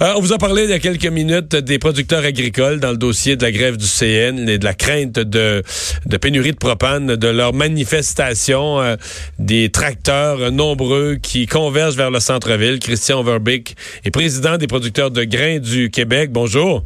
Euh, 0.00 0.14
on 0.16 0.20
vous 0.20 0.32
a 0.32 0.38
parlé 0.38 0.64
il 0.64 0.70
y 0.70 0.72
a 0.72 0.78
quelques 0.78 1.04
minutes 1.04 1.54
des 1.54 1.78
producteurs 1.78 2.24
agricoles 2.24 2.80
dans 2.80 2.92
le 2.92 2.96
dossier 2.96 3.36
de 3.36 3.42
la 3.42 3.52
grève 3.52 3.76
du 3.76 3.84
CN 3.84 4.48
et 4.48 4.56
de 4.56 4.64
la 4.64 4.72
crainte 4.72 5.18
de, 5.18 5.62
de 6.06 6.16
pénurie 6.16 6.52
de 6.52 6.56
propane, 6.56 7.14
de 7.14 7.28
leur 7.28 7.52
manifestation, 7.52 8.80
euh, 8.80 8.96
des 9.38 9.68
tracteurs 9.68 10.50
nombreux 10.50 11.16
qui 11.16 11.44
convergent 11.44 11.98
vers 11.98 12.10
le 12.10 12.20
centre-ville. 12.20 12.78
Christian 12.78 13.20
Overbeek 13.20 13.76
est 14.06 14.10
président 14.10 14.56
des 14.56 14.66
producteurs 14.66 15.10
de 15.10 15.24
grains 15.24 15.58
du 15.58 15.90
Québec. 15.90 16.30
Bonjour. 16.32 16.84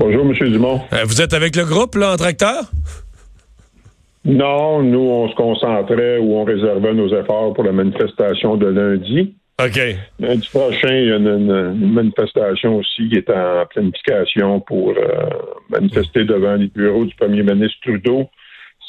Bonjour, 0.00 0.22
M. 0.22 0.50
Dumont. 0.50 0.80
Euh, 0.92 1.04
vous 1.04 1.22
êtes 1.22 1.34
avec 1.34 1.54
le 1.54 1.64
groupe, 1.64 1.94
là, 1.94 2.14
en 2.14 2.16
tracteur? 2.16 2.64
Non, 4.24 4.82
nous, 4.82 4.98
on 4.98 5.28
se 5.28 5.36
concentrait 5.36 6.18
ou 6.18 6.34
on 6.34 6.42
réservait 6.42 6.94
nos 6.94 7.16
efforts 7.16 7.54
pour 7.54 7.62
la 7.62 7.70
manifestation 7.70 8.56
de 8.56 8.66
lundi. 8.66 9.36
OK. 9.64 9.80
Lundi 10.18 10.48
prochain, 10.52 10.94
il 10.94 11.08
y 11.08 11.12
a 11.12 11.16
une, 11.16 11.92
manifestation 11.92 12.76
aussi 12.76 13.08
qui 13.08 13.16
est 13.16 13.30
en 13.30 13.66
planification 13.66 14.60
pour 14.60 14.90
euh, 14.90 15.28
manifester 15.70 16.24
devant 16.24 16.54
les 16.54 16.68
bureaux 16.68 17.04
du 17.04 17.14
premier 17.14 17.42
ministre 17.42 17.78
Trudeau 17.82 18.28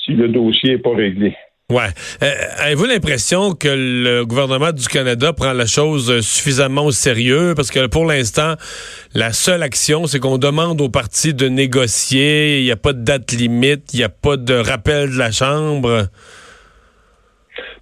si 0.06 0.14
le 0.14 0.28
dossier 0.30 0.72
n'est 0.72 0.82
pas 0.82 0.96
réglé. 0.96 1.36
Ouais. 1.72 1.88
Euh, 2.22 2.32
avez-vous 2.58 2.86
l'impression 2.86 3.54
que 3.54 3.70
le 3.70 4.26
gouvernement 4.26 4.72
du 4.72 4.88
Canada 4.88 5.32
prend 5.34 5.54
la 5.54 5.66
chose 5.66 6.22
suffisamment 6.22 6.86
au 6.86 6.92
sérieux? 6.92 7.54
Parce 7.56 7.72
que 7.72 7.88
pour 7.88 8.06
l'instant, 8.06 8.56
la 9.14 9.32
seule 9.32 9.64
action, 9.64 10.06
c'est 10.06 10.20
qu'on 10.20 10.38
demande 10.38 10.82
aux 10.82 10.90
partis 10.90 11.34
de 11.34 11.48
négocier. 11.48 12.60
Il 12.60 12.66
n'y 12.66 12.72
a 12.72 12.76
pas 12.76 12.94
de 12.94 13.04
date 13.04 13.32
limite, 13.32 13.94
il 13.94 13.98
n'y 13.98 14.04
a 14.04 14.10
pas 14.10 14.38
de 14.38 14.54
rappel 14.54 15.12
de 15.12 15.18
la 15.18 15.32
Chambre. 15.32 16.08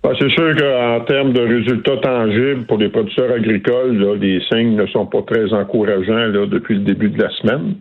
Ben, 0.04 0.14
c'est 0.20 0.30
sûr 0.32 0.56
qu'en 0.56 1.02
termes 1.06 1.32
de 1.32 1.42
résultats 1.42 1.98
tangibles 1.98 2.66
pour 2.66 2.80
les 2.80 2.90
producteurs 2.90 3.32
agricoles, 3.32 4.18
les 4.20 4.42
signes 4.52 4.76
ne 4.76 4.88
sont 4.88 5.06
pas 5.06 5.22
très 5.22 5.54
encourageants 5.54 6.30
depuis 6.48 6.76
le 6.76 6.82
début 6.82 7.10
de 7.10 7.22
la 7.22 7.30
semaine. 7.30 7.76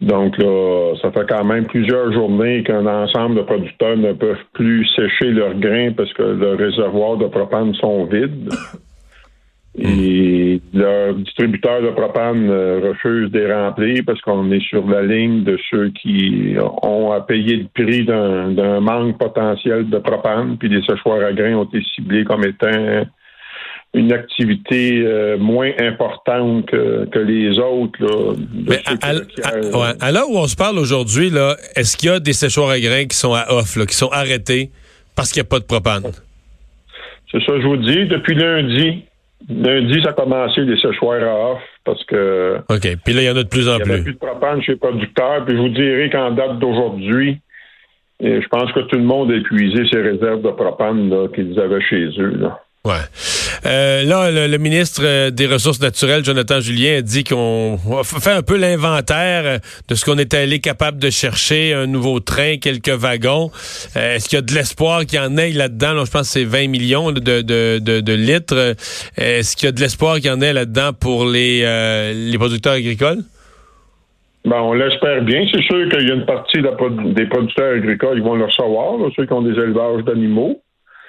Donc 0.00 0.36
là, 0.38 0.94
ça 1.00 1.10
fait 1.12 1.26
quand 1.28 1.44
même 1.44 1.66
plusieurs 1.66 2.12
journées 2.12 2.62
qu'un 2.64 2.86
ensemble 2.86 3.36
de 3.36 3.42
producteurs 3.42 3.96
ne 3.96 4.12
peuvent 4.12 4.44
plus 4.52 4.86
sécher 4.96 5.30
leurs 5.30 5.54
grains 5.54 5.92
parce 5.96 6.12
que 6.12 6.22
leurs 6.22 6.58
réservoirs 6.58 7.16
de 7.16 7.26
propane 7.26 7.74
sont 7.74 8.04
vides. 8.04 8.48
Et 9.78 10.60
leurs 10.74 11.14
distributeurs 11.14 11.80
de 11.80 11.88
propane 11.88 12.50
euh, 12.50 12.80
refusent 12.90 13.30
de 13.30 13.38
les 13.38 13.52
remplir 13.52 14.02
parce 14.04 14.20
qu'on 14.20 14.50
est 14.52 14.62
sur 14.68 14.86
la 14.86 15.02
ligne 15.02 15.44
de 15.44 15.58
ceux 15.70 15.88
qui 15.90 16.54
ont 16.82 17.10
à 17.10 17.22
payer 17.22 17.56
le 17.56 17.66
prix 17.72 18.04
d'un 18.04 18.80
manque 18.80 19.18
potentiel 19.18 19.88
de 19.88 19.98
propane, 19.98 20.58
puis 20.58 20.68
les 20.68 20.82
séchoirs 20.82 21.24
à 21.24 21.32
grains 21.32 21.54
ont 21.54 21.64
été 21.64 21.82
ciblés 21.94 22.24
comme 22.24 22.44
étant 22.44 23.06
une 23.94 24.12
activité 24.12 25.02
euh, 25.04 25.36
moins 25.38 25.70
importante 25.78 26.66
que, 26.66 27.18
les 27.18 27.58
autres. 27.58 27.98
Là, 28.00 28.34
Mais 28.68 28.80
à, 30.00 30.12
l'heure 30.12 30.28
où 30.30 30.38
on 30.38 30.46
se 30.46 30.56
parle 30.56 30.78
aujourd'hui, 30.78 31.30
là, 31.30 31.56
est-ce 31.76 31.96
qu'il 31.96 32.08
y 32.08 32.12
a 32.12 32.20
des 32.20 32.32
séchoirs 32.32 32.70
à 32.70 32.80
grains 32.80 33.04
qui 33.04 33.16
sont 33.16 33.34
à 33.34 33.52
off, 33.52 33.78
qui 33.86 33.96
sont 33.96 34.08
arrêtés 34.08 34.70
parce 35.14 35.30
qu'il 35.30 35.42
n'y 35.42 35.46
a 35.46 35.50
pas 35.50 35.60
de 35.60 35.64
propane? 35.64 36.04
C'est 37.30 37.42
ça, 37.44 37.52
je 37.60 37.66
vous 37.66 37.76
dis. 37.76 38.06
Depuis 38.06 38.34
lundi, 38.34 39.04
lundi, 39.48 40.02
ça 40.02 40.10
a 40.10 40.12
commencé 40.12 40.62
les 40.62 40.80
séchoirs 40.80 41.22
à 41.22 41.52
off 41.52 41.62
parce 41.84 42.04
que. 42.04 42.58
OK. 42.68 42.96
Puis 43.04 43.14
là, 43.14 43.22
il 43.22 43.24
y 43.24 43.30
en 43.30 43.36
a 43.36 43.42
de 43.42 43.48
plus 43.48 43.68
en 43.68 43.78
plus. 43.78 43.90
Il 43.90 43.94
n'y 43.94 44.00
a 44.00 44.02
plus 44.04 44.14
de 44.14 44.18
propane 44.18 44.62
chez 44.62 44.72
les 44.72 44.78
producteurs. 44.78 45.44
Puis 45.44 45.56
je 45.56 45.60
vous 45.60 45.68
dirais 45.68 46.10
qu'en 46.10 46.30
date 46.30 46.58
d'aujourd'hui, 46.58 47.40
je 48.20 48.46
pense 48.48 48.70
que 48.72 48.80
tout 48.80 48.96
le 48.96 49.04
monde 49.04 49.30
a 49.32 49.36
épuisé 49.36 49.84
ses 49.90 50.00
réserves 50.00 50.42
de 50.42 50.50
propane 50.50 51.28
qu'ils 51.34 51.58
avaient 51.58 51.82
chez 51.82 52.08
eux. 52.18 52.36
Là. 52.38 52.60
Ouais. 52.84 53.02
Euh, 53.64 54.02
là, 54.04 54.48
le, 54.48 54.58
ministre 54.58 55.02
euh, 55.04 55.30
des 55.30 55.46
Ressources 55.46 55.80
naturelles, 55.80 56.24
Jonathan 56.24 56.60
Julien, 56.60 56.98
a 56.98 57.02
dit 57.02 57.22
qu'on 57.22 57.78
fait 58.02 58.32
un 58.32 58.42
peu 58.42 58.56
l'inventaire 58.56 59.60
de 59.88 59.94
ce 59.94 60.04
qu'on 60.04 60.18
est 60.18 60.34
allé 60.34 60.58
capable 60.58 60.98
de 60.98 61.10
chercher, 61.10 61.72
un 61.72 61.86
nouveau 61.86 62.18
train, 62.20 62.56
quelques 62.56 62.88
wagons. 62.88 63.50
Euh, 63.96 64.16
est-ce 64.16 64.28
qu'il 64.28 64.36
y 64.36 64.40
a 64.40 64.42
de 64.42 64.52
l'espoir 64.52 65.06
qu'il 65.06 65.18
y 65.18 65.22
en 65.22 65.36
ait 65.36 65.50
là-dedans? 65.50 66.04
je 66.04 66.10
pense 66.10 66.22
que 66.22 66.40
c'est 66.40 66.44
20 66.44 66.68
millions 66.68 67.12
de, 67.12 67.20
de, 67.20 67.78
de, 67.78 68.00
de 68.00 68.12
litres. 68.12 68.74
Est-ce 69.16 69.56
qu'il 69.56 69.66
y 69.66 69.68
a 69.68 69.72
de 69.72 69.80
l'espoir 69.80 70.16
qu'il 70.16 70.26
y 70.26 70.30
en 70.30 70.40
ait 70.40 70.52
là-dedans 70.52 70.92
pour 70.92 71.24
les, 71.24 71.60
les 72.14 72.38
producteurs 72.38 72.74
agricoles? 72.74 73.18
Ben, 74.44 74.60
on 74.60 74.72
l'espère 74.72 75.22
bien. 75.22 75.44
C'est 75.52 75.62
sûr 75.62 75.88
qu'il 75.88 76.08
y 76.08 76.10
a 76.10 76.14
une 76.14 76.26
partie 76.26 76.60
des 76.60 77.26
producteurs 77.26 77.76
agricoles 77.76 78.16
qui 78.16 78.24
vont 78.24 78.34
le 78.34 78.46
recevoir, 78.46 78.98
ceux 79.14 79.26
qui 79.26 79.32
ont 79.32 79.42
des 79.42 79.52
élevages 79.52 80.02
d'animaux. 80.04 80.60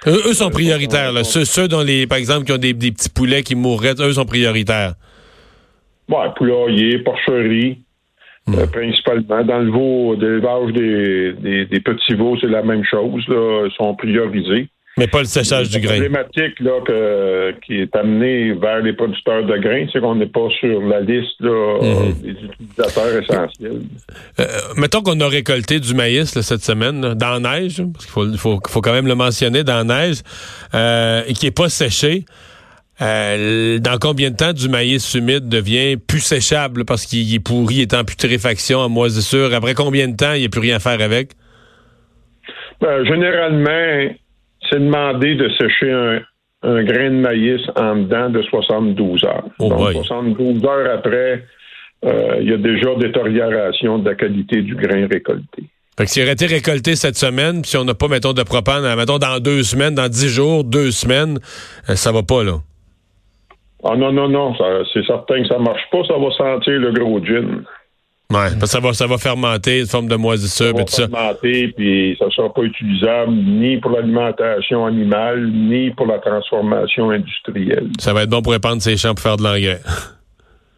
Eux, 0.06 0.34
sont 0.34 0.50
prioritaires. 0.50 1.12
Là. 1.12 1.24
Ceux, 1.24 1.44
ceux 1.44 1.68
dont 1.68 1.82
les, 1.82 2.06
par 2.06 2.18
exemple, 2.18 2.44
qui 2.44 2.52
ont 2.52 2.58
des, 2.58 2.74
petits 2.74 3.08
poulets 3.08 3.42
qui 3.42 3.54
mourraient, 3.54 3.94
eux 4.00 4.12
sont 4.12 4.26
prioritaires. 4.26 4.94
Ouais, 6.08 6.28
poulailler, 6.36 6.98
porcherie, 6.98 7.78
hmm. 8.46 8.54
euh, 8.54 8.66
principalement. 8.66 9.44
Dans 9.44 9.58
le 9.60 9.70
veau, 9.70 10.16
d'élevage 10.16 10.72
des, 10.72 11.64
des, 11.64 11.80
petits 11.80 12.14
veaux, 12.14 12.36
c'est 12.38 12.48
la 12.48 12.62
même 12.62 12.84
chose. 12.84 13.26
Là, 13.28 13.66
ils 13.66 13.74
sont 13.76 13.94
priorisés. 13.94 14.68
Mais 14.96 15.08
pas 15.08 15.20
le 15.20 15.24
séchage 15.24 15.70
du 15.70 15.80
grain. 15.80 15.98
La 15.98 16.08
problématique 16.08 16.60
là, 16.60 17.52
qui 17.64 17.80
est 17.80 17.96
amenée 17.96 18.52
vers 18.52 18.80
les 18.80 18.92
producteurs 18.92 19.44
de 19.44 19.56
grains, 19.58 19.86
c'est 19.92 20.00
qu'on 20.00 20.14
n'est 20.14 20.26
pas 20.26 20.48
sur 20.60 20.80
la 20.82 21.00
liste 21.00 21.40
mhm. 21.40 22.12
des 22.22 22.30
utilisateurs 22.30 23.22
essentiels. 23.22 23.80
Euh, 24.38 24.44
mettons 24.76 25.02
qu'on 25.02 25.18
a 25.20 25.26
récolté 25.28 25.80
du 25.80 25.94
maïs 25.94 26.38
cette 26.40 26.62
semaine, 26.62 27.14
dans 27.14 27.40
la 27.40 27.60
neige, 27.60 27.82
parce 27.92 28.06
qu'il 28.06 28.38
faut, 28.38 28.60
faut, 28.68 28.80
quand 28.80 28.92
même 28.92 29.08
le 29.08 29.16
mentionner, 29.16 29.64
dans 29.64 29.84
la 29.84 30.06
neige, 30.06 30.18
euh, 30.74 31.22
et 31.26 31.32
qui 31.32 31.46
n'est 31.46 31.52
pas 31.52 31.68
séché. 31.68 32.24
Euh, 33.02 33.80
dans 33.80 33.98
combien 33.98 34.30
de 34.30 34.36
temps 34.36 34.52
du 34.52 34.68
maïs 34.68 35.14
humide 35.14 35.48
devient 35.48 35.96
plus 35.96 36.20
séchable 36.20 36.84
parce 36.84 37.06
qu'il 37.06 37.34
est 37.34 37.40
pourri, 37.40 37.76
il 37.76 37.82
est 37.82 37.94
en 37.94 38.04
putréfaction, 38.04 38.78
en 38.78 38.88
moisissure? 38.88 39.52
Après 39.52 39.74
combien 39.74 40.06
de 40.06 40.16
temps 40.16 40.34
il 40.34 40.40
n'y 40.40 40.46
a 40.46 40.48
plus 40.48 40.60
rien 40.60 40.76
à 40.76 40.78
faire 40.78 41.00
avec? 41.00 41.30
Ben, 42.80 43.04
généralement, 43.04 44.14
c'est 44.74 44.80
demander 44.80 45.34
de 45.36 45.48
sécher 45.50 45.92
un, 46.62 46.82
grain 46.82 47.10
de 47.10 47.16
maïs 47.16 47.60
en 47.76 47.96
dedans 47.96 48.30
de 48.30 48.42
72 48.42 49.24
heures. 49.24 49.44
Oh 49.58 49.68
Donc, 49.68 49.92
72 49.92 50.64
heures 50.64 50.94
après, 50.94 51.44
euh, 52.04 52.38
il 52.40 52.50
y 52.50 52.52
a 52.52 52.56
déjà 52.56 52.94
détérioration 52.96 53.98
de 53.98 54.08
la 54.08 54.14
qualité 54.14 54.62
du 54.62 54.74
grain 54.74 55.06
récolté. 55.06 55.64
Fait 55.96 56.04
que 56.04 56.10
s'il 56.10 56.22
aurait 56.24 56.32
été 56.32 56.46
récolté 56.46 56.96
cette 56.96 57.16
semaine, 57.16 57.62
puis 57.62 57.70
si 57.70 57.76
on 57.76 57.84
n'a 57.84 57.94
pas, 57.94 58.08
mettons, 58.08 58.32
de 58.32 58.42
propane, 58.42 58.82
mettons, 58.96 59.18
dans 59.18 59.38
deux 59.38 59.62
semaines, 59.62 59.94
dans 59.94 60.08
dix 60.08 60.28
jours, 60.28 60.64
deux 60.64 60.90
semaines, 60.90 61.38
euh, 61.88 61.94
ça 61.94 62.10
va 62.10 62.22
pas, 62.22 62.42
là. 62.42 62.54
Ah 63.86 63.96
non, 63.96 64.12
non, 64.12 64.28
non, 64.28 64.54
c'est 64.94 65.04
certain 65.04 65.42
que 65.42 65.48
ça 65.48 65.58
marche 65.58 65.82
pas, 65.92 65.98
ça 66.08 66.14
va 66.14 66.30
sentir 66.30 66.80
le 66.80 66.90
gros 66.92 67.22
gin. 67.22 67.64
Ouais, 68.30 68.48
parce 68.58 68.60
que 68.60 68.66
ça 68.66 68.80
va, 68.80 68.92
ça 68.94 69.06
va 69.06 69.18
fermenter, 69.18 69.80
une 69.80 69.86
forme 69.86 70.08
de 70.08 70.16
moisissure 70.16 70.70
et 70.70 70.84
tout 70.84 70.92
ça. 70.92 71.08
fermenter, 71.08 71.68
puis 71.76 72.16
ça 72.18 72.30
sera 72.30 72.52
pas 72.52 72.62
utilisable 72.62 73.32
ni 73.32 73.76
pour 73.76 73.90
l'alimentation 73.90 74.86
animale, 74.86 75.50
ni 75.52 75.90
pour 75.90 76.06
la 76.06 76.18
transformation 76.18 77.10
industrielle. 77.10 77.88
Ça 78.00 78.12
va 78.12 78.22
être 78.22 78.30
bon 78.30 78.42
pour 78.42 78.52
répandre 78.52 78.80
ses 78.80 78.96
champs 78.96 79.14
pour 79.14 79.22
faire 79.22 79.36
de 79.36 79.42
l'engrais. 79.42 79.80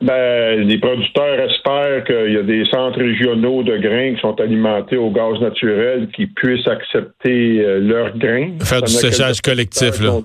Ben, 0.02 0.60
les 0.60 0.76
producteurs 0.78 1.40
espèrent 1.40 2.04
qu'il 2.04 2.34
y 2.34 2.36
a 2.36 2.42
des 2.42 2.66
centres 2.66 2.98
régionaux 2.98 3.62
de 3.62 3.78
grains 3.78 4.14
qui 4.14 4.20
sont 4.20 4.38
alimentés 4.38 4.98
au 4.98 5.10
gaz 5.10 5.40
naturel 5.40 6.08
qui 6.14 6.26
puissent 6.26 6.68
accepter 6.68 7.64
euh, 7.64 7.80
leurs 7.80 8.14
grains. 8.18 8.50
Faire 8.62 8.82
du 8.82 8.92
séchage 8.92 9.40
collectif, 9.40 9.98
là. 10.00 10.20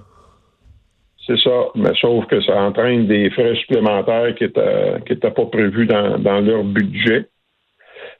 C'est 1.27 1.39
ça, 1.39 1.67
mais 1.75 1.91
sauf 1.99 2.25
que 2.25 2.41
ça 2.41 2.63
entraîne 2.63 3.05
des 3.05 3.29
frais 3.29 3.55
supplémentaires 3.55 4.33
qui 4.35 4.45
n'étaient 4.45 5.31
pas 5.31 5.45
prévus 5.45 5.85
dans, 5.85 6.39
leur 6.39 6.63
budget. 6.63 7.27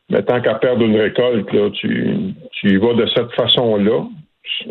Mais 0.10 0.24
tant 0.24 0.42
qu'à 0.42 0.56
perdre 0.56 0.84
une 0.84 1.00
récolte, 1.00 1.52
là, 1.52 1.70
tu, 1.72 2.16
tu 2.52 2.70
y 2.70 2.78
vas 2.78 2.94
de 2.94 3.08
cette 3.08 3.32
façon-là. 3.34 4.04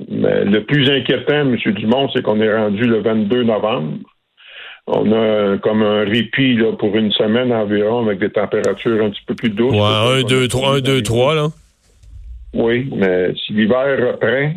Mais 0.08 0.44
le 0.44 0.64
plus 0.64 0.88
inquiétant, 0.90 1.40
M. 1.40 1.56
Dumont, 1.56 2.08
c'est 2.12 2.22
qu'on 2.22 2.40
est 2.40 2.54
rendu 2.54 2.84
le 2.84 3.00
22 3.00 3.42
novembre. 3.44 3.98
On 4.86 5.12
a 5.12 5.58
comme 5.58 5.82
un 5.82 6.04
répit 6.04 6.54
là, 6.56 6.72
pour 6.72 6.96
une 6.96 7.12
semaine 7.12 7.52
environ 7.52 8.04
avec 8.04 8.18
des 8.18 8.30
températures 8.30 9.04
un 9.04 9.10
petit 9.10 9.22
peu 9.26 9.34
plus 9.34 9.50
douces. 9.50 9.74
Ouais, 9.74 10.20
1, 10.20 10.22
2, 10.22 10.48
3, 10.48 10.78
1, 10.78 10.80
2, 10.80 11.02
3, 11.02 11.34
là. 11.34 11.48
Oui, 12.52 12.90
mais 12.96 13.32
si 13.34 13.52
l'hiver 13.52 14.12
reprend, 14.12 14.52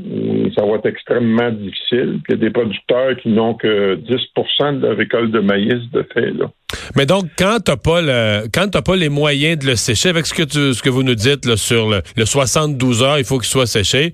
ça 0.55 0.65
va 0.65 0.77
être 0.77 0.87
extrêmement 0.87 1.51
difficile. 1.51 2.19
il 2.27 2.31
y 2.31 2.33
a 2.33 2.37
des 2.37 2.49
producteurs 2.49 3.15
qui 3.21 3.29
n'ont 3.29 3.53
que 3.53 3.95
10% 3.95 4.79
de 4.79 4.87
récolte 4.87 5.31
de 5.31 5.39
maïs 5.39 5.79
de 5.91 6.03
fait. 6.11 6.31
Là. 6.31 6.49
Mais 6.95 7.05
donc, 7.05 7.25
quand 7.37 7.57
tu 7.63 7.71
pas, 7.77 8.01
le, 8.01 8.81
pas 8.81 8.95
les 8.95 9.09
moyens 9.09 9.59
de 9.59 9.67
le 9.67 9.75
sécher, 9.75 10.09
avec 10.09 10.25
ce 10.25 10.33
que, 10.33 10.41
tu, 10.41 10.73
ce 10.73 10.81
que 10.81 10.89
vous 10.89 11.03
nous 11.03 11.13
dites 11.13 11.55
sur 11.55 11.87
le, 11.89 12.25
72 12.25 13.03
heures, 13.03 13.19
il 13.19 13.25
faut 13.25 13.37
qu'il 13.37 13.49
soit 13.49 13.67
séché. 13.67 14.13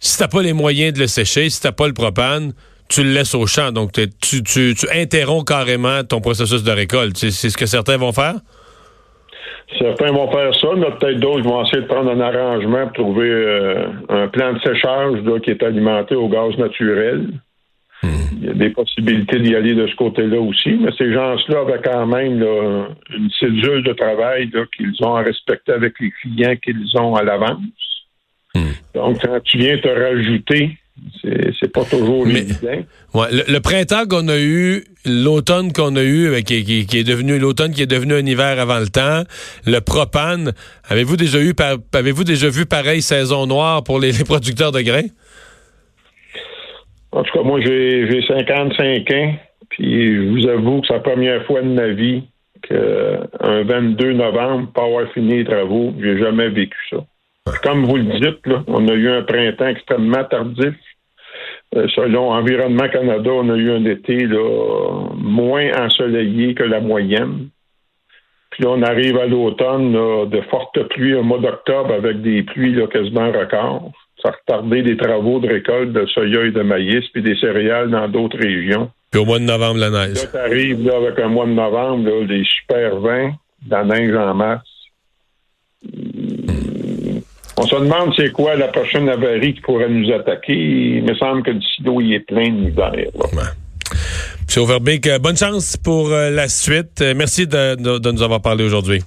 Si 0.00 0.16
tu 0.16 0.22
n'as 0.22 0.28
pas 0.28 0.42
les 0.42 0.54
moyens 0.54 0.94
de 0.94 1.00
le 1.00 1.08
sécher, 1.08 1.50
si 1.50 1.60
tu 1.60 1.66
n'as 1.66 1.72
pas 1.72 1.88
le 1.88 1.92
propane, 1.92 2.52
tu 2.88 3.04
le 3.04 3.10
laisses 3.10 3.34
au 3.34 3.46
champ. 3.46 3.70
Donc, 3.70 3.92
tu, 3.92 4.42
tu, 4.42 4.74
tu 4.74 4.86
interromps 4.94 5.44
carrément 5.44 6.04
ton 6.04 6.22
processus 6.22 6.62
de 6.62 6.70
récolte. 6.70 7.18
C'est 7.18 7.50
ce 7.50 7.56
que 7.56 7.66
certains 7.66 7.98
vont 7.98 8.12
faire? 8.12 8.36
Certains 9.76 10.12
vont 10.12 10.30
faire 10.30 10.54
ça, 10.54 10.68
mais 10.76 10.90
peut-être 10.98 11.20
d'autres 11.20 11.42
vont 11.42 11.62
essayer 11.64 11.82
de 11.82 11.86
prendre 11.86 12.10
un 12.10 12.20
arrangement 12.20 12.86
pour 12.86 12.94
trouver 12.94 13.28
euh, 13.28 13.86
un 14.08 14.28
plan 14.28 14.54
de 14.54 14.60
séchage 14.60 15.18
qui 15.42 15.50
est 15.50 15.62
alimenté 15.62 16.14
au 16.14 16.28
gaz 16.28 16.56
naturel. 16.56 17.28
Il 18.02 18.44
y 18.46 18.50
a 18.50 18.54
des 18.54 18.70
possibilités 18.70 19.40
d'y 19.40 19.56
aller 19.56 19.74
de 19.74 19.86
ce 19.86 19.96
côté-là 19.96 20.40
aussi, 20.40 20.78
mais 20.80 20.90
ces 20.96 21.12
gens-là 21.12 21.60
avaient 21.60 21.80
quand 21.82 22.06
même 22.06 22.42
une 23.10 23.30
cédule 23.38 23.82
de 23.82 23.92
travail 23.92 24.50
qu'ils 24.76 24.94
ont 25.04 25.16
à 25.16 25.22
respecter 25.22 25.72
avec 25.72 25.94
les 25.98 26.12
clients 26.22 26.54
qu'ils 26.56 26.96
ont 26.96 27.16
à 27.16 27.24
l'avance. 27.24 27.58
Hmm. 28.54 28.70
Donc, 28.94 29.20
quand 29.20 29.40
tu 29.42 29.58
viens 29.58 29.76
te 29.78 29.88
rajouter, 29.88 30.78
c'est 31.22 31.72
pas 31.72 31.84
toujours 31.84 32.26
évident. 32.26 32.84
le, 33.14 33.58
printemps 33.58 34.06
qu'on 34.08 34.28
a 34.28 34.38
eu, 34.38 34.84
l'automne 35.04 35.72
qu'on 35.72 35.96
a 35.96 36.02
eu, 36.02 36.42
qui, 36.42 36.54
est 36.92 37.06
devenu 37.06 37.38
l'automne 37.38 37.72
qui 37.72 37.82
est 37.82 37.86
devenu 37.86 38.14
un 38.14 38.26
hiver 38.26 38.58
avant 38.58 38.78
le 38.78 38.88
temps, 38.88 39.22
le 39.66 39.80
propane, 39.80 40.52
avez-vous 40.88 41.16
déjà 41.16 41.40
eu 41.40 41.54
avez-vous 41.92 42.24
déjà 42.24 42.48
vu 42.48 42.66
pareille 42.66 43.02
saison 43.02 43.46
noire 43.46 43.84
pour 43.84 43.98
les 44.00 44.12
producteurs 44.24 44.72
de 44.72 44.80
grains? 44.80 45.08
En 47.12 47.22
tout 47.22 47.32
cas, 47.32 47.42
moi, 47.42 47.60
j'ai 47.60 48.22
55 48.26 49.10
ans, 49.12 49.34
puis 49.70 50.14
je 50.14 50.28
vous 50.28 50.48
avoue 50.48 50.80
que 50.82 50.88
c'est 50.88 50.94
la 50.94 51.00
première 51.00 51.44
fois 51.46 51.62
de 51.62 51.68
ma 51.68 51.88
vie 51.88 52.22
qu'un 52.68 53.62
22 53.64 54.12
novembre, 54.12 54.70
pas 54.72 54.84
avoir 54.84 55.10
fini 55.12 55.38
les 55.38 55.44
travaux, 55.44 55.94
j'ai 56.00 56.18
jamais 56.18 56.48
vécu 56.50 56.76
ça. 56.90 56.98
Comme 57.62 57.86
vous 57.86 57.96
le 57.96 58.04
dites, 58.20 58.46
là, 58.46 58.62
on 58.66 58.86
a 58.88 58.92
eu 58.92 59.08
un 59.08 59.22
printemps 59.22 59.68
extrêmement 59.68 60.24
tardif. 60.24 60.74
Euh, 61.76 61.86
selon 61.94 62.30
Environnement 62.30 62.88
Canada, 62.88 63.30
on 63.30 63.50
a 63.50 63.56
eu 63.56 63.70
un 63.72 63.84
été 63.84 64.26
là, 64.26 65.10
moins 65.16 65.70
ensoleillé 65.84 66.54
que 66.54 66.64
la 66.64 66.80
moyenne. 66.80 67.48
Puis 68.50 68.64
là, 68.64 68.70
on 68.70 68.82
arrive 68.82 69.18
à 69.18 69.26
l'automne 69.26 69.92
de 70.28 70.40
fortes 70.50 70.82
pluies, 70.88 71.14
un 71.14 71.22
mois 71.22 71.38
d'octobre 71.38 71.92
avec 71.92 72.22
des 72.22 72.42
pluies 72.42 72.74
là, 72.74 72.86
quasiment 72.86 73.30
records 73.30 73.92
ça 74.22 74.30
a 74.30 74.32
retardé 74.32 74.82
des 74.82 74.96
travaux 74.96 75.38
de 75.38 75.48
récolte 75.48 75.92
de 75.92 76.06
soya 76.06 76.44
et 76.44 76.50
de 76.50 76.62
maïs, 76.62 77.04
puis 77.12 77.22
des 77.22 77.36
céréales 77.36 77.90
dans 77.90 78.08
d'autres 78.08 78.38
régions. 78.38 78.90
Puis 79.10 79.20
au 79.20 79.24
mois 79.24 79.38
de 79.38 79.44
novembre, 79.44 79.78
la 79.78 79.90
neige. 79.90 80.16
Là, 80.16 80.26
t'arrives 80.26 80.84
là, 80.86 80.96
avec 80.96 81.18
un 81.18 81.28
mois 81.28 81.46
de 81.46 81.52
novembre, 81.52 82.08
là, 82.08 82.26
des 82.26 82.44
super 82.44 82.96
vents, 82.96 83.32
de 83.62 83.70
la 83.70 83.84
neige 83.84 84.14
en 84.14 84.34
masse. 84.34 84.60
On 87.60 87.66
se 87.66 87.74
demande 87.74 88.12
c'est 88.16 88.30
quoi 88.30 88.54
la 88.54 88.68
prochaine 88.68 89.08
avarie 89.08 89.54
qui 89.54 89.60
pourrait 89.60 89.88
nous 89.88 90.12
attaquer. 90.12 90.54
Il 90.54 91.02
me 91.02 91.14
semble 91.16 91.42
que 91.42 91.50
le 91.50 91.60
sido 91.60 92.00
il 92.00 92.14
est 92.14 92.20
plein 92.20 92.50
d'hiver. 92.50 92.92
M. 92.94 94.62
Overbeek, 94.62 95.06
euh, 95.08 95.18
bonne 95.18 95.36
chance 95.36 95.76
pour 95.76 96.10
euh, 96.10 96.30
la 96.30 96.48
suite. 96.48 97.00
Euh, 97.02 97.14
merci 97.16 97.48
de, 97.48 97.74
de, 97.98 98.10
nous 98.12 98.22
avoir 98.22 98.40
parlé 98.40 98.62
aujourd'hui. 98.62 99.02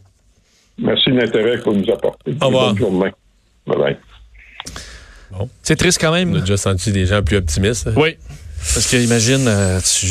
Merci 0.77 1.12
de 1.12 1.18
l'intérêt 1.21 1.59
que 1.59 1.63
vous 1.63 1.75
nous 1.75 1.89
apportez. 1.89 2.33
Au 2.42 2.48
revoir. 2.48 2.74
Bonne 2.74 2.77
journée. 2.77 3.12
Bye 3.65 3.77
bye. 3.77 3.98
C'est 5.63 5.77
triste 5.77 6.01
quand 6.01 6.12
même. 6.12 6.33
On 6.33 6.38
a 6.38 6.42
déjà 6.42 6.57
senti 6.57 6.92
des 6.92 7.06
gens 7.06 7.24
plus 7.24 7.38
optimistes. 7.38 7.89
Oui. 7.95 8.18
Parce 8.74 8.92
que 8.92 8.98
imagine, 8.98 9.48
euh, 9.48 9.80
tu 9.80 10.06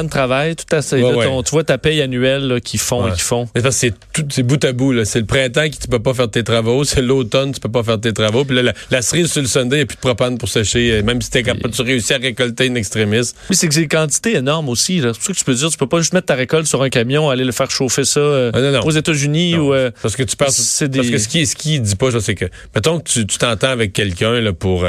de 0.00 0.08
travail, 0.08 0.56
tout 0.56 0.74
à 0.74 0.82
tu 0.82 1.50
vois 1.50 1.64
ta 1.64 1.78
paye 1.78 2.00
annuelle 2.00 2.60
qui 2.62 2.78
font 2.78 3.08
et 3.08 3.12
qui 3.12 3.20
font. 3.20 3.46
Parce 3.46 3.64
que 3.64 3.70
c'est 3.70 3.94
tout, 4.12 4.24
c'est 4.30 4.42
bout 4.42 4.62
à 4.64 4.72
bout. 4.72 5.04
C'est 5.04 5.20
le 5.20 5.26
printemps 5.26 5.68
qui 5.68 5.78
tu 5.78 5.88
peux 5.88 5.98
pas 5.98 6.14
faire 6.14 6.30
tes 6.30 6.44
travaux, 6.44 6.84
c'est 6.84 7.02
l'automne 7.02 7.52
tu 7.52 7.60
peux 7.60 7.70
pas 7.70 7.82
faire 7.82 8.00
tes 8.00 8.12
travaux. 8.12 8.44
Puis 8.44 8.56
là, 8.60 8.72
la, 8.90 9.02
cerise 9.02 9.30
sur 9.30 9.42
le 9.42 9.48
Sunday, 9.48 9.76
il 9.76 9.78
n'y 9.80 9.82
a 9.82 9.86
plus 9.86 9.96
de 9.96 10.00
propane 10.00 10.38
pour 10.38 10.48
sécher, 10.48 10.92
euh, 10.92 11.02
même 11.02 11.20
si 11.20 11.30
es 11.36 11.42
capable, 11.42 11.70
tu 11.70 11.82
réussis 11.82 12.14
à 12.14 12.18
récolter 12.18 12.66
une 12.66 12.76
extrémiste. 12.76 13.36
Mais 13.50 13.56
c'est 13.56 13.68
que 13.68 13.74
c'est 13.74 13.82
une 13.82 13.88
quantité 13.88 14.36
énorme 14.36 14.68
aussi. 14.68 15.00
C'est 15.00 15.08
pour 15.08 15.16
ça 15.16 15.32
que 15.32 15.38
tu 15.38 15.44
peux 15.44 15.54
dire, 15.54 15.70
tu 15.70 15.76
peux 15.76 15.86
pas 15.86 15.98
juste 15.98 16.14
mettre 16.14 16.26
ta 16.26 16.34
récolte 16.34 16.66
sur 16.66 16.82
un 16.82 16.88
camion, 16.88 17.28
aller 17.28 17.44
le 17.44 17.52
faire 17.52 17.70
chauffer 17.70 18.04
ça 18.04 18.20
euh, 18.20 18.50
ah, 18.54 18.84
aux 18.84 18.90
États-Unis 18.90 19.56
ou. 19.56 19.74
parce 20.00 20.16
que 20.16 20.22
tu 20.22 20.36
penses. 20.36 20.82
Parce 20.92 21.10
que 21.10 21.18
ce 21.18 21.28
qui, 21.28 21.46
ce 21.46 21.56
qui 21.56 21.80
dit 21.80 21.96
pas, 21.96 22.08
c'est 22.20 22.34
que 22.34 22.46
mettons 22.74 23.00
que 23.00 23.08
tu 23.08 23.26
t'entends 23.26 23.68
avec 23.68 23.92
quelqu'un 23.92 24.40
là 24.40 24.52
pour 24.52 24.86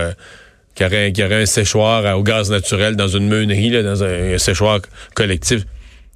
qui 0.75 0.83
aurait, 0.83 1.11
qui 1.11 1.23
aurait 1.23 1.43
un 1.43 1.45
séchoir 1.45 2.17
au 2.17 2.23
gaz 2.23 2.49
naturel 2.49 2.95
dans 2.95 3.07
une 3.07 3.27
meunerie, 3.27 3.69
là, 3.69 3.83
dans 3.83 4.03
un, 4.03 4.37
séchoir 4.37 4.79
collectif, 5.13 5.65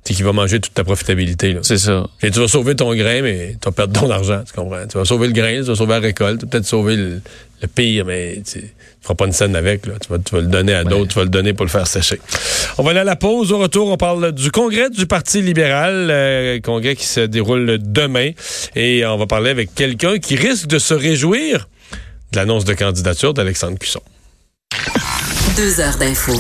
c'est 0.04 0.13
qui 0.13 0.24
va 0.24 0.31
manger 0.31 0.62
toute 0.62 0.74
ta 0.74 0.86
profitabilité. 0.86 1.57
C'est 1.63 1.77
ça. 1.77 2.07
Et 2.24 2.31
tu 2.31 2.39
vas 2.39 2.48
sauver 2.48 2.75
ton 2.75 2.95
grain, 2.95 3.21
mais 3.21 3.57
tu 3.62 3.65
vas 3.65 3.71
perdre 3.74 4.00
ton 4.00 4.09
argent, 4.09 4.42
tu 4.48 4.54
comprends? 4.54 4.88
Tu 4.88 4.98
vas 4.98 5.04
sauver 5.04 5.27
le 5.27 5.33
grain, 5.33 5.57
tu 5.57 5.68
vas 5.68 5.75
sauver 5.75 5.95
la 5.95 6.00
récolte, 6.00 6.39
tu 6.39 6.45
vas 6.45 6.51
peut-être 6.51 6.65
sauver 6.65 6.95
le, 6.95 7.21
pire, 7.75 8.06
mais 8.06 8.42
tu 8.50 8.59
ne 8.59 8.63
feras 9.01 9.15
pas 9.15 9.25
une 9.25 9.33
scène 9.33 9.56
avec. 9.56 9.86
Là. 9.86 9.95
Tu, 10.01 10.07
vas, 10.09 10.18
tu 10.19 10.33
vas 10.33 10.42
le 10.42 10.48
donner 10.48 10.74
à 10.74 10.86
d'autres, 10.86 11.12
tu 11.12 11.15
vas 11.15 11.25
le 11.25 11.30
donner 11.30 11.53
pour 11.53 11.65
le 11.65 11.71
faire 11.71 11.88
sécher. 11.88 12.21
On 12.77 12.83
va 12.83 12.92
aller 12.92 13.01
à 13.01 13.03
la 13.03 13.18
pause. 13.18 13.51
Au 13.51 13.57
retour, 13.57 13.89
on 13.89 13.98
parle 13.98 14.31
du 14.31 14.50
congrès 14.50 14.89
du 14.89 15.07
Parti 15.07 15.42
libéral, 15.42 16.07
euh, 16.10 16.60
congrès 16.62 16.95
qui 16.95 17.06
se 17.06 17.19
déroule 17.19 17.77
demain. 17.81 18.31
Et 18.77 19.06
on 19.06 19.18
va 19.18 19.27
parler 19.27 19.50
avec 19.50 19.75
quelqu'un 19.75 20.19
qui 20.19 20.38
risque 20.38 20.68
de 20.68 20.80
se 20.80 20.94
réjouir 20.94 21.68
de 22.31 22.38
l'annonce 22.38 22.63
de 22.63 22.74
candidature 22.74 23.33
d'Alexandre 23.33 23.77
Cusson. 23.77 24.01
Deux 25.57 25.80
heures 25.80 25.98
d'info. 25.98 26.33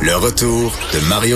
Le 0.00 0.14
retour 0.14 0.72
de 0.92 1.00
Mario 1.08 1.28